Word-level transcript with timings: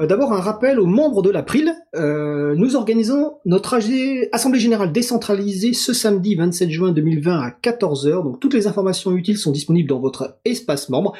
Euh, 0.00 0.06
D'abord, 0.06 0.32
un 0.32 0.40
rappel 0.40 0.80
aux 0.80 0.86
membres 0.86 1.22
de 1.22 1.30
l'April. 1.30 1.74
Euh, 1.94 2.54
nous 2.56 2.76
organisons 2.76 3.34
notre 3.44 3.78
Assemblée 4.32 4.60
Générale 4.60 4.92
décentralisée 4.92 5.72
ce 5.72 5.92
samedi 5.92 6.34
27 6.34 6.70
juin 6.70 6.92
2020 6.92 7.40
à 7.40 7.50
14h. 7.50 8.22
Donc, 8.22 8.40
toutes 8.40 8.54
les 8.54 8.66
informations 8.66 9.12
utiles 9.12 9.38
sont 9.38 9.52
disponibles 9.52 9.88
dans 9.88 10.00
votre 10.00 10.38
espace 10.44 10.88
membre. 10.88 11.12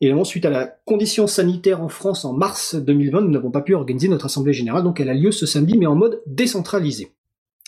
Et 0.00 0.12
suite 0.24 0.44
à 0.46 0.50
la 0.50 0.66
condition 0.86 1.26
sanitaire 1.26 1.82
en 1.82 1.88
France 1.88 2.24
en 2.24 2.32
mars 2.32 2.74
2020, 2.74 3.20
nous 3.22 3.30
n'avons 3.30 3.50
pas 3.50 3.62
pu 3.62 3.74
organiser 3.74 4.08
notre 4.08 4.26
Assemblée 4.26 4.52
Générale. 4.52 4.82
Donc, 4.82 5.00
elle 5.00 5.10
a 5.10 5.14
lieu 5.14 5.32
ce 5.32 5.46
samedi, 5.46 5.76
mais 5.76 5.86
en 5.86 5.94
mode 5.94 6.22
décentralisé. 6.26 7.12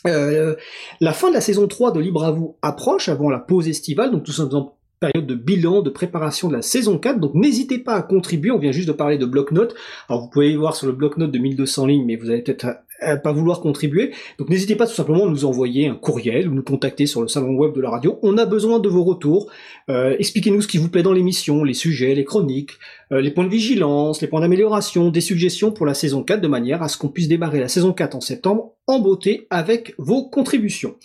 Euh, 0.06 0.54
la 1.00 1.12
fin 1.12 1.28
de 1.30 1.34
la 1.34 1.40
saison 1.40 1.66
3 1.66 1.92
de 1.92 2.00
Libre 2.00 2.24
à 2.24 2.30
vous 2.30 2.56
approche 2.62 3.08
avant 3.08 3.30
la 3.30 3.38
pause 3.38 3.68
estivale, 3.68 4.10
donc 4.10 4.24
tout 4.24 4.32
simplement 4.32 4.76
période 5.04 5.26
de 5.26 5.34
bilan, 5.34 5.82
de 5.82 5.90
préparation 5.90 6.48
de 6.48 6.54
la 6.54 6.62
saison 6.62 6.98
4, 6.98 7.20
donc 7.20 7.34
n'hésitez 7.34 7.78
pas 7.78 7.94
à 7.94 8.02
contribuer, 8.02 8.50
on 8.50 8.58
vient 8.58 8.72
juste 8.72 8.88
de 8.88 8.92
parler 8.92 9.18
de 9.18 9.26
bloc-notes, 9.26 9.74
alors 10.08 10.22
vous 10.22 10.28
pouvez 10.28 10.50
y 10.50 10.56
voir 10.56 10.74
sur 10.74 10.86
le 10.86 10.92
bloc-notes 10.94 11.30
de 11.30 11.38
1200 11.38 11.86
lignes, 11.86 12.06
mais 12.06 12.16
vous 12.16 12.30
allez 12.30 12.42
peut-être 12.42 12.66
pas 13.22 13.32
vouloir 13.32 13.60
contribuer, 13.60 14.12
donc 14.38 14.48
n'hésitez 14.48 14.76
pas 14.76 14.86
tout 14.86 14.94
simplement 14.94 15.26
à 15.26 15.28
nous 15.28 15.44
envoyer 15.44 15.88
un 15.88 15.94
courriel 15.94 16.48
ou 16.48 16.54
nous 16.54 16.62
contacter 16.62 17.04
sur 17.04 17.20
le 17.20 17.28
salon 17.28 17.54
web 17.54 17.74
de 17.74 17.82
la 17.82 17.90
radio, 17.90 18.18
on 18.22 18.38
a 18.38 18.46
besoin 18.46 18.78
de 18.78 18.88
vos 18.88 19.04
retours, 19.04 19.50
euh, 19.90 20.16
expliquez-nous 20.18 20.62
ce 20.62 20.68
qui 20.68 20.78
vous 20.78 20.88
plaît 20.88 21.02
dans 21.02 21.12
l'émission, 21.12 21.64
les 21.64 21.74
sujets, 21.74 22.14
les 22.14 22.24
chroniques, 22.24 22.72
euh, 23.12 23.20
les 23.20 23.30
points 23.30 23.44
de 23.44 23.50
vigilance, 23.50 24.22
les 24.22 24.28
points 24.28 24.40
d'amélioration, 24.40 25.10
des 25.10 25.20
suggestions 25.20 25.70
pour 25.70 25.84
la 25.84 25.92
saison 25.94 26.22
4 26.22 26.40
de 26.40 26.48
manière 26.48 26.82
à 26.82 26.88
ce 26.88 26.96
qu'on 26.96 27.08
puisse 27.08 27.28
démarrer 27.28 27.60
la 27.60 27.68
saison 27.68 27.92
4 27.92 28.14
en 28.14 28.20
septembre 28.20 28.72
en 28.86 28.98
beauté 28.98 29.46
avec 29.50 29.94
vos 29.98 30.28
contributions. 30.28 30.96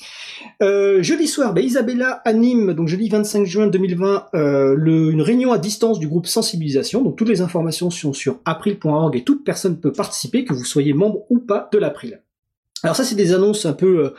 Euh, 0.61 1.01
jeudi 1.01 1.27
soir, 1.27 1.53
ben, 1.53 1.63
Isabella 1.63 2.21
anime, 2.25 2.73
donc 2.73 2.87
jeudi 2.87 3.09
25 3.09 3.45
juin 3.45 3.67
2020, 3.67 4.27
euh, 4.33 4.75
le, 4.75 5.11
une 5.11 5.21
réunion 5.21 5.51
à 5.51 5.57
distance 5.57 5.99
du 5.99 6.07
groupe 6.07 6.27
sensibilisation. 6.27 7.01
Donc 7.01 7.15
toutes 7.15 7.29
les 7.29 7.41
informations 7.41 7.89
sont 7.89 8.13
sur 8.13 8.39
april.org 8.45 9.15
et 9.15 9.23
toute 9.23 9.43
personne 9.43 9.79
peut 9.79 9.93
participer, 9.93 10.45
que 10.45 10.53
vous 10.53 10.65
soyez 10.65 10.93
membre 10.93 11.25
ou 11.29 11.39
pas 11.39 11.69
de 11.71 11.77
l'April. 11.77 12.21
Alors 12.83 12.95
ça, 12.95 13.03
c'est 13.03 13.15
des 13.15 13.33
annonces 13.33 13.65
un 13.65 13.73
peu 13.73 14.05
euh, 14.05 14.15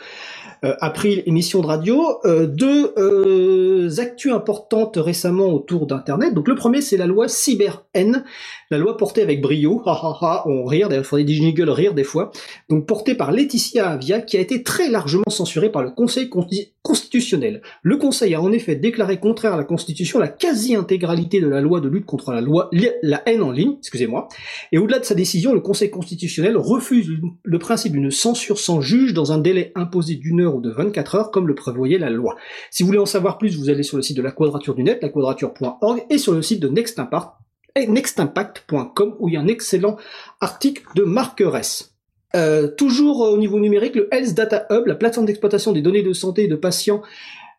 euh, 0.63 0.75
April, 0.81 1.23
émission 1.25 1.61
de 1.61 1.67
radio. 1.67 2.19
Euh, 2.25 2.47
deux 2.47 2.93
euh, 2.99 3.89
actus 3.99 4.33
importantes 4.33 4.99
récemment 4.99 5.47
autour 5.47 5.87
d'Internet. 5.87 6.35
Donc 6.35 6.49
le 6.49 6.55
premier, 6.55 6.83
c'est 6.83 6.99
la 6.99 7.07
loi 7.07 7.29
CyberN, 7.29 8.25
la 8.71 8.79
loi 8.79 8.97
portée 8.97 9.23
avec 9.23 9.41
brio. 9.41 9.83
Ha 9.87 9.93
ha 9.93 10.19
ha, 10.21 10.43
on 10.47 10.65
rire, 10.67 10.89
il 10.91 11.03
faudrait 11.03 11.25
des 11.25 11.33
jingles 11.33 11.71
rire 11.71 11.95
des 11.95 12.05
fois. 12.05 12.31
Donc 12.69 12.87
portée 12.87 13.15
par 13.15 13.33
Laetitia 13.33 13.89
Avia, 13.89 14.21
qui 14.21 14.37
a 14.37 14.41
été 14.41 14.63
très 14.63 14.91
largement 14.91 15.31
censurée 15.31 15.71
par 15.71 15.83
le 15.83 15.91
Conseil 15.91 16.29
constitutionnel. 16.83 17.63
Le 17.83 17.97
Conseil 17.97 18.35
a 18.35 18.41
en 18.41 18.53
effet 18.53 18.75
déclaré 18.75 19.19
contraire 19.19 19.55
à 19.55 19.57
la 19.57 19.65
Constitution 19.65 20.19
la 20.19 20.29
quasi-intégralité 20.29 21.41
de 21.41 21.49
la 21.49 21.61
loi 21.61 21.81
de 21.81 21.89
lutte 21.89 22.07
contre 22.07 22.33
la 22.33 22.41
loi 22.41 22.71
la 23.03 23.23
haine 23.27 23.43
en 23.43 23.51
ligne, 23.51 23.77
excusez-moi. 23.79 24.29
Et 24.73 24.79
au-delà 24.79 24.99
de 24.99 25.05
sa 25.05 25.15
décision, 25.15 25.53
le 25.53 25.61
Conseil 25.61 25.91
constitutionnel 25.91 26.57
refuse 26.57 27.11
le 27.43 27.59
principe 27.59 27.93
d'une 27.93 28.11
censure 28.11 28.59
sans 28.59 28.81
juge 28.81 29.15
dans 29.15 29.33
un 29.33 29.39
délai 29.39 29.73
imposé 29.75 30.15
d'une 30.15 30.41
heure 30.41 30.57
ou 30.57 30.61
de 30.61 30.71
24 30.71 31.15
heures 31.15 31.31
comme 31.31 31.49
le 31.49 31.55
prévoyait 31.55 31.99
la 31.99 32.11
loi. 32.11 32.37
Si 32.71 32.83
vous 32.83 32.89
voulez 32.89 32.99
en 32.99 33.07
savoir 33.07 33.39
plus, 33.39 33.59
vous 33.59 33.69
allez 33.71 33.83
sur 33.83 33.97
le 33.97 34.03
site 34.03 34.17
de 34.17 34.23
la 34.23 34.33
Quadrature 34.33 34.75
du 34.75 34.83
Net, 34.83 35.03
laquadrature.org, 35.03 36.05
et 36.09 36.19
sur 36.19 36.33
le 36.33 36.43
site 36.43 36.61
de 36.61 36.69
Next 36.69 36.99
Impact, 36.99 37.31
nextimpact.com 37.77 39.17
où 39.19 39.29
il 39.29 39.35
y 39.35 39.37
a 39.37 39.41
un 39.41 39.49
excellent 39.49 39.97
article 40.41 40.85
de 40.95 41.05
Marc. 41.05 41.43
Euh, 42.37 42.69
toujours 42.69 43.21
au 43.21 43.37
niveau 43.37 43.59
numérique, 43.59 43.97
le 43.97 44.09
Health 44.13 44.35
Data 44.35 44.67
Hub, 44.71 44.87
la 44.87 44.95
plateforme 44.95 45.27
d'exploitation 45.27 45.73
des 45.73 45.83
données 45.83 46.03
de 46.03 46.13
santé 46.13 46.47
de 46.47 46.55
patients 46.55 47.03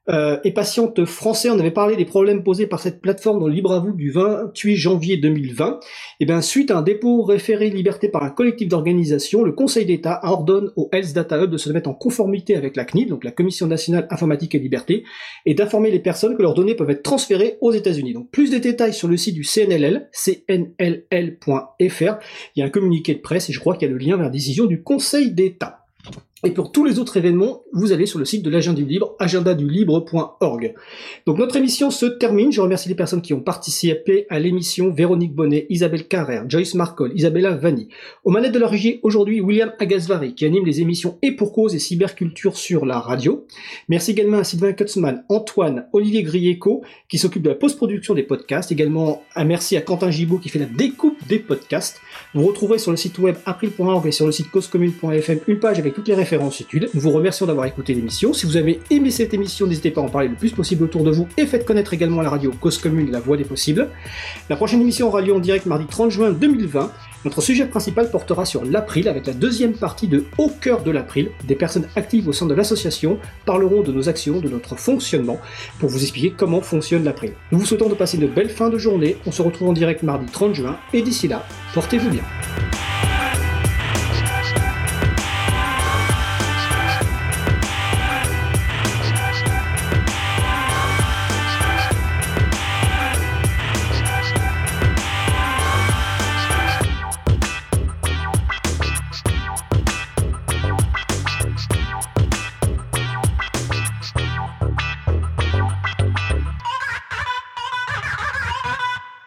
euh, 0.09 0.39
et 0.43 0.51
patientes 0.51 1.05
français, 1.05 1.49
on 1.49 1.59
avait 1.59 1.71
parlé 1.71 1.95
des 1.95 2.05
problèmes 2.05 2.43
posés 2.43 2.65
par 2.65 2.79
cette 2.79 3.01
plateforme 3.01 3.39
dans 3.39 3.47
Libre 3.47 3.71
à 3.71 3.79
vous 3.79 3.93
du 3.93 4.09
28 4.09 4.75
janvier 4.75 5.17
2020. 5.17 5.79
Et 6.19 6.25
bien 6.25 6.41
suite 6.41 6.71
à 6.71 6.77
un 6.77 6.81
dépôt 6.81 7.21
référé 7.21 7.69
liberté 7.69 8.09
par 8.09 8.23
un 8.23 8.31
collectif 8.31 8.67
d'organisation, 8.67 9.43
le 9.43 9.51
Conseil 9.51 9.85
d'État 9.85 10.19
ordonne 10.23 10.71
au 10.75 10.89
Health 10.91 11.13
Data 11.13 11.43
Hub 11.43 11.51
de 11.51 11.57
se 11.57 11.71
mettre 11.71 11.89
en 11.89 11.93
conformité 11.93 12.55
avec 12.55 12.75
la 12.75 12.85
CNIL, 12.85 13.09
donc 13.09 13.23
la 13.23 13.31
Commission 13.31 13.67
nationale 13.67 14.07
informatique 14.09 14.55
et 14.55 14.59
liberté, 14.59 15.03
et 15.45 15.53
d'informer 15.53 15.91
les 15.91 15.99
personnes 15.99 16.35
que 16.35 16.41
leurs 16.41 16.55
données 16.55 16.75
peuvent 16.75 16.89
être 16.89 17.03
transférées 17.03 17.57
aux 17.61 17.71
États-Unis. 17.71 18.13
Donc 18.13 18.31
plus 18.31 18.49
de 18.49 18.57
détails 18.57 18.93
sur 18.93 19.07
le 19.07 19.17
site 19.17 19.35
du 19.35 19.43
CNLL, 19.43 20.09
cnll.fr. 20.13 21.69
Il 22.55 22.59
y 22.59 22.61
a 22.63 22.65
un 22.65 22.69
communiqué 22.69 23.13
de 23.13 23.21
presse 23.21 23.49
et 23.49 23.53
je 23.53 23.59
crois 23.59 23.75
qu'il 23.75 23.87
y 23.87 23.91
a 23.91 23.93
le 23.93 23.99
lien 23.99 24.15
vers 24.15 24.25
la 24.25 24.31
décision 24.31 24.65
du 24.65 24.81
Conseil 24.81 25.31
d'État. 25.31 25.80
Et 26.43 26.51
pour 26.51 26.71
tous 26.71 26.83
les 26.83 26.97
autres 26.97 27.17
événements, 27.17 27.63
vous 27.71 27.91
allez 27.91 28.07
sur 28.07 28.17
le 28.17 28.25
site 28.25 28.43
de 28.43 28.49
l'agenda 28.49 28.81
du 28.81 28.87
libre, 28.87 29.15
agendadulibre.org. 29.19 30.73
Donc 31.27 31.37
notre 31.37 31.55
émission 31.55 31.91
se 31.91 32.07
termine. 32.07 32.51
Je 32.51 32.61
remercie 32.61 32.89
les 32.89 32.95
personnes 32.95 33.21
qui 33.21 33.33
ont 33.33 33.41
participé 33.41 34.25
à 34.29 34.39
l'émission 34.39 34.91
Véronique 34.91 35.35
Bonnet, 35.35 35.67
Isabelle 35.69 36.07
Carrère, 36.07 36.49
Joyce 36.49 36.73
Marcol, 36.73 37.11
Isabella 37.15 37.51
Vanni. 37.51 37.89
Au 38.23 38.31
manettes 38.31 38.53
de 38.53 38.59
la 38.59 38.67
régie, 38.67 38.99
aujourd'hui, 39.03 39.39
William 39.39 39.71
Agasvari, 39.77 40.33
qui 40.33 40.45
anime 40.45 40.65
les 40.65 40.81
émissions 40.81 41.19
Et 41.21 41.33
pour 41.33 41.53
cause 41.53 41.75
et 41.75 41.79
cyberculture 41.79 42.57
sur 42.57 42.87
la 42.87 42.99
radio. 42.99 43.45
Merci 43.87 44.11
également 44.11 44.39
à 44.39 44.43
Sylvain 44.43 44.73
Kutzmann, 44.73 45.23
Antoine, 45.29 45.87
Olivier 45.93 46.23
Grieco, 46.23 46.83
qui 47.07 47.19
s'occupe 47.19 47.43
de 47.43 47.49
la 47.49 47.55
post-production 47.55 48.15
des 48.15 48.23
podcasts. 48.23 48.71
Également 48.71 49.21
un 49.35 49.45
merci 49.45 49.77
à 49.77 49.81
Quentin 49.81 50.09
Gibaud, 50.09 50.39
qui 50.39 50.49
fait 50.49 50.59
la 50.59 50.65
découpe 50.65 51.10
des 51.31 51.39
podcasts. 51.39 52.01
Vous 52.33 52.45
retrouverez 52.45 52.77
sur 52.77 52.91
le 52.91 52.97
site 52.97 53.17
web 53.17 53.37
april.org 53.45 54.05
et 54.05 54.11
sur 54.11 54.25
le 54.25 54.33
site 54.33 54.51
causecommune.fm 54.51 55.39
une 55.47 55.59
page 55.59 55.79
avec 55.79 55.93
toutes 55.93 56.09
les 56.09 56.13
références 56.13 56.59
études. 56.59 56.89
Nous 56.93 56.99
vous 56.99 57.11
remercions 57.11 57.45
d'avoir 57.45 57.65
écouté 57.65 57.93
l'émission. 57.93 58.33
Si 58.33 58.45
vous 58.45 58.57
avez 58.57 58.81
aimé 58.89 59.11
cette 59.11 59.33
émission, 59.33 59.65
n'hésitez 59.65 59.91
pas 59.91 60.01
à 60.01 60.03
en 60.03 60.09
parler 60.09 60.27
le 60.27 60.35
plus 60.35 60.51
possible 60.51 60.83
autour 60.83 61.05
de 61.05 61.11
vous 61.11 61.29
et 61.37 61.45
faites 61.45 61.65
connaître 61.65 61.93
également 61.93 62.21
la 62.21 62.29
radio 62.29 62.51
Cause 62.59 62.77
Commune, 62.77 63.11
la 63.11 63.21
voix 63.21 63.37
des 63.37 63.45
possibles. 63.45 63.87
La 64.49 64.57
prochaine 64.57 64.81
émission 64.81 65.07
aura 65.07 65.21
lieu 65.21 65.33
en 65.33 65.39
direct 65.39 65.65
mardi 65.65 65.85
30 65.85 66.11
juin 66.11 66.31
2020. 66.31 66.91
Notre 67.23 67.39
sujet 67.39 67.67
principal 67.67 68.09
portera 68.09 68.45
sur 68.45 68.65
l'April 68.65 69.07
avec 69.07 69.27
la 69.27 69.33
deuxième 69.33 69.73
partie 69.73 70.07
de 70.07 70.25
Au 70.39 70.49
cœur 70.49 70.83
de 70.83 70.89
l'April. 70.89 71.29
Des 71.47 71.55
personnes 71.55 71.87
actives 71.95 72.27
au 72.27 72.33
sein 72.33 72.47
de 72.47 72.55
l'association 72.55 73.19
parleront 73.45 73.83
de 73.83 73.91
nos 73.91 74.09
actions, 74.09 74.39
de 74.39 74.49
notre 74.49 74.75
fonctionnement 74.75 75.39
pour 75.79 75.89
vous 75.89 76.01
expliquer 76.01 76.33
comment 76.35 76.61
fonctionne 76.61 77.03
l'April. 77.03 77.33
Nous 77.51 77.59
vous 77.59 77.65
souhaitons 77.65 77.89
de 77.89 77.95
passer 77.95 78.17
une 78.17 78.27
belle 78.27 78.49
fin 78.49 78.69
de 78.69 78.77
journée. 78.79 79.17
On 79.27 79.31
se 79.31 79.43
retrouve 79.43 79.69
en 79.69 79.73
direct 79.73 80.01
mardi 80.01 80.25
30 80.25 80.55
juin 80.55 80.77
et 80.93 81.03
là, 81.27 81.43
portez-vous 81.73 82.09
bien. 82.09 82.23